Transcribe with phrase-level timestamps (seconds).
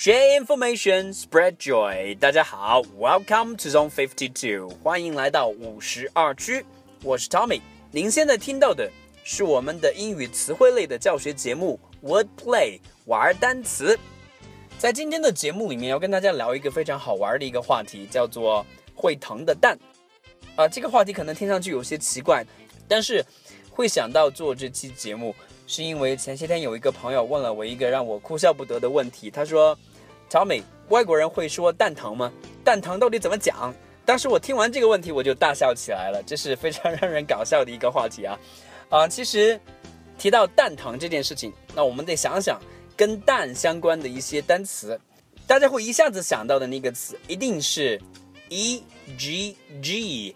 [0.00, 2.16] Share information, spread joy。
[2.20, 6.64] 大家好，Welcome to Zone Fifty Two，欢迎来到五十二区。
[7.02, 7.60] 我是 Tommy。
[7.90, 8.88] 您现在听到的
[9.24, 13.98] 是我们的英语词汇类的教学节目 Word Play 玩单词。
[14.78, 19.76] 在今天的节目里面，要跟大家聊一个非常好玩的一个话题，叫做会疼的蛋。
[20.54, 22.46] 啊，这个话题可能听上去有些奇怪，
[22.86, 23.20] 但是
[23.68, 25.34] 会想到做这期节目，
[25.66, 29.76] 是因为前些天有一个朋友问了我一个让我哭笑不得的问题，他说。
[30.28, 32.32] 小美，外国人会说蛋疼吗？
[32.62, 33.74] 蛋疼到底怎么讲？
[34.04, 38.38] 当时我听完这个问题，我就大笑起来了，这是非常让人搞笑的一个话题啊！
[38.88, 39.60] 啊，其实
[40.18, 42.60] 提到蛋疼这件事情，那我们得想想
[42.96, 44.98] 跟蛋相关的一些单词，
[45.46, 48.00] 大家会一下子想到的那个词一定是
[48.48, 48.82] e
[49.18, 50.34] g g，egg，egg，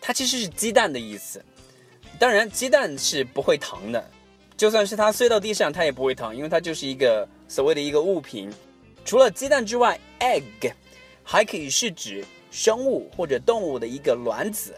[0.00, 1.42] 它其实是鸡蛋的意思。
[2.18, 4.10] 当然，鸡蛋是不会疼的。
[4.64, 8.50] 就算是它碎到地上，它也不会疼，因为它就是一个所谓的一个物品。
[9.04, 10.72] 除了鸡蛋之外，egg
[11.22, 14.74] 还可以是指生物或者动物的一个卵子。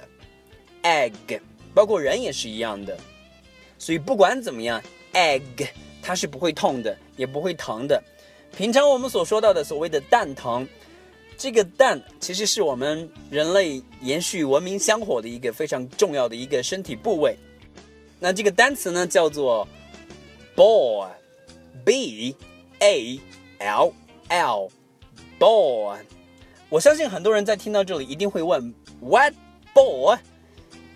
[0.83, 1.41] egg
[1.73, 2.99] 包括人也是一样的。
[3.79, 5.69] 所以不管怎么样，egg
[6.03, 8.03] 它是不会痛的，也不会疼的。
[8.57, 10.67] 平常我们所说到的所谓的蛋疼，
[11.39, 17.37] 这个蛋其实是我们人类延续文明香火的一个非常重要的一个身体部位。
[18.19, 19.69] 那这个单词呢，叫做
[20.57, 22.35] ball，b
[22.79, 23.21] a
[23.59, 23.93] l
[24.29, 25.99] l，ball。
[26.69, 29.33] 我相信很多人在听到这里一定会问，what
[29.75, 30.19] ball？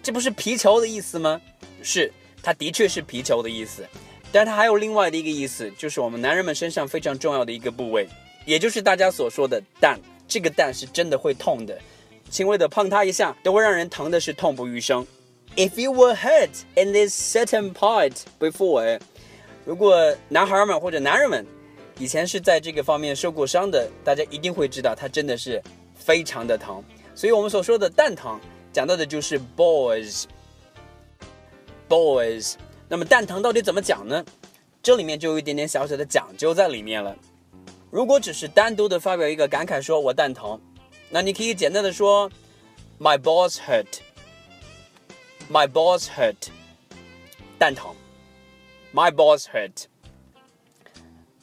[0.03, 1.41] 这不是皮球的意思吗？
[1.83, 2.13] 是，
[2.43, 3.87] 它的确是皮球的意思，
[4.33, 8.09] 但它还有另外的一个意思，就是我们男人们身上非常重要的一个部位，
[8.47, 10.01] 也就是大家所说的蛋。
[10.27, 11.79] 这个蛋是真的会痛的，
[12.31, 15.07] 轻微的碰它一下，都会让人疼的是痛不欲生。
[15.61, 18.99] If you were hurt in this certain part before，
[19.67, 21.47] 如果男孩们或者男人们
[21.99, 25.63] 以前是在这个方面受过伤的，大家一定会知道它真的是
[25.95, 26.83] 非常的疼。
[27.15, 28.41] 所以我们所说的蛋疼，
[28.73, 30.25] 讲到的就是 boys。
[31.91, 32.55] boys。
[32.89, 34.25] 那么蛋疼到底怎么讲呢？
[34.83, 37.15] 这里面就有一点点小小的讲究在里面了。
[37.91, 40.59] 如果只是单独的发表一个感慨，说我蛋疼，
[41.11, 42.31] 那你可以简单的说
[42.99, 44.01] ，My balls hurt。
[45.51, 46.37] My balls hurt，
[47.59, 47.93] 蛋疼。
[48.95, 49.87] My balls hurt。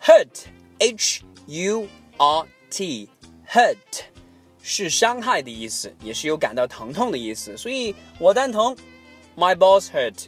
[0.01, 3.75] Hurt，H U R T，hurt
[4.63, 7.57] 是伤害的意思，也是有感到疼痛的意思。
[7.57, 8.73] 所以我蛋疼
[9.35, 10.27] ，My balls hurt。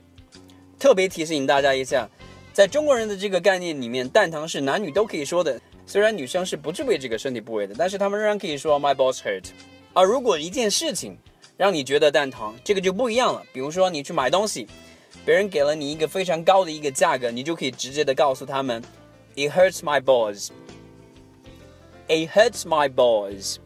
[0.77, 2.09] 特别提醒大家一下，
[2.51, 5.57] 在中国人的这个概念里面，蛋疼是男女都可以说的。
[5.85, 9.45] 虽然女生是不具备这个身体部位的，但是他们仍然可以说 My balls hurt。
[9.93, 11.17] 而如果一件事情，
[11.59, 13.43] 让你觉得蛋疼，这个就不一样了。
[13.51, 14.65] 比如说你去买东西，
[15.25, 18.81] 别人给了你一个非常高的一个价格，你就可以直接的告诉他们
[19.35, 20.51] ，It hurts my balls.
[22.07, 23.57] It hurts my balls.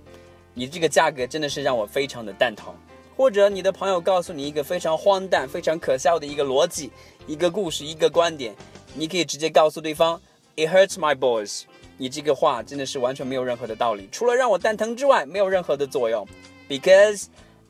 [0.56, 2.74] 你这个价格真的是让我非常的蛋疼。
[3.16, 6.90] 或者你的朋友告诉你一个非常荒诞、非常可笑的一个逻辑、
[7.28, 8.56] 一个故事、一个观点，
[8.96, 10.20] 你可以直接告诉对方
[10.56, 11.66] ，It hurts my balls.
[11.96, 16.28] 你这个话真的是完全没有任何的道理，除了让我蛋疼之外，没有任何的作用
[16.68, 17.28] ，because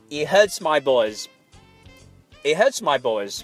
[0.09, 1.25] It hurts my boys.
[2.43, 3.41] It hurts my boys.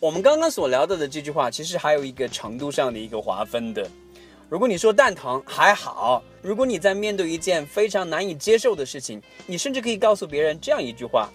[0.00, 3.88] 我们刚刚所聊到的这句话，其实还有一个程度上的一个划分的。
[4.48, 11.30] 如果你说蛋疼还好，如果你在面对一件非常难以接受的事情，你甚至可以告诉别人这样一句话：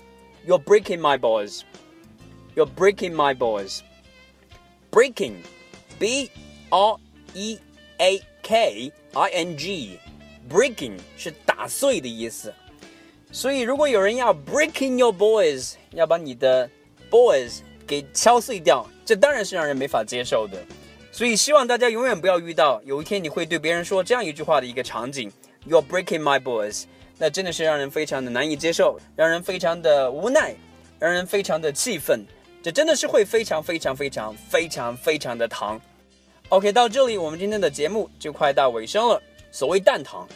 [0.46, 1.62] You're breaking my balls.
[2.56, 3.80] You're breaking my balls.
[4.92, 5.38] Breaking,
[6.00, 6.30] B
[6.70, 6.98] R
[7.34, 7.60] E
[7.98, 10.00] A K I N G.
[10.50, 12.54] Breaking 是打碎的意思。
[13.33, 16.69] 所以，如果有人要 breaking your boys，要把你的
[17.11, 20.59] boys 给敲碎掉，这当然是让人没法接受的。
[21.11, 25.33] 所以，希望大家永远不要遇到有一天你会对别人说这样一句话的一个场景
[25.67, 26.85] ：You're breaking my boys。
[27.17, 30.55] 那真的是让人非常的难以接受，让人非常的无奈，
[30.99, 32.27] 让人非常的气愤。
[32.63, 35.81] 这真的是会非常非常非常非常非常的疼。
[36.51, 39.23] OK，到这里我们今天的节目就快到尾声了。
[39.51, 40.27] 所谓蛋疼，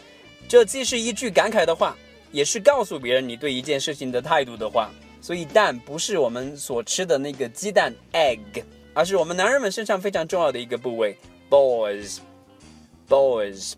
[0.48, 1.94] 这既是一句感慨的话。
[2.36, 4.90] 也是告诉别人你对一件事情的态度的话，
[5.22, 8.62] 所以蛋不是我们所吃的那个鸡蛋 egg，
[8.92, 11.16] 而是我们男人们身上非常重要的一个部位
[11.48, 13.72] balls，balls。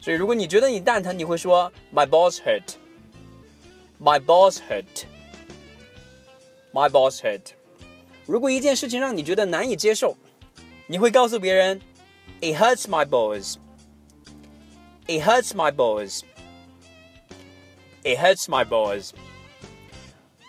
[0.00, 7.42] 所以如果你觉得你蛋疼，你会说 my balls hurt，my balls hurt，my balls hurt。
[8.24, 10.16] 如果一件事情让你觉得难以接受，
[10.86, 11.78] 你会告诉别人
[12.40, 13.60] it hurts my balls，it
[15.22, 16.22] hurts my balls。
[18.02, 19.10] It hurts my balls。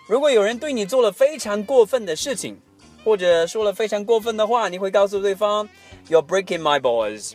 [0.08, 2.56] 如果有人对你做了非常过分的事情，
[3.04, 5.68] 或者说了非常过分的话，你会告诉对方
[6.08, 7.32] ，You're breaking my balls。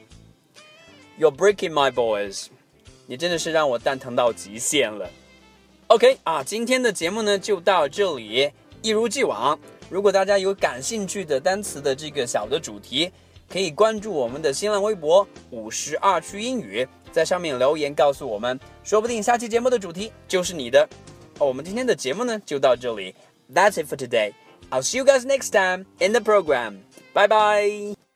[1.19, 2.47] You're breaking my balls。
[3.05, 5.09] 你真的是让我蛋疼到极限了。
[5.87, 8.51] OK 啊，今天的节目呢就到这里。
[8.81, 9.57] 一如既往，
[9.89, 13.11] 如果大家有感兴趣的单词的这个小的主题，
[13.51, 20.87] 可以关注我们的新浪微博五十二区英语，在上面留言告诉我们，说不定下期节目的主题就是你的。
[21.39, 23.15] 我们今天的节目呢就到这里。
[23.53, 24.33] That's it for today.
[24.69, 26.79] I'll see you guys next time in the program.
[27.13, 28.06] Bye bye.